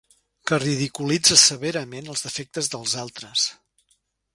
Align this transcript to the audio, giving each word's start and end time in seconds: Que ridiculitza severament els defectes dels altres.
Que 0.51 0.57
ridiculitza 0.63 1.39
severament 1.43 2.11
els 2.15 2.27
defectes 2.31 2.75
dels 2.77 3.01
altres. 3.07 3.49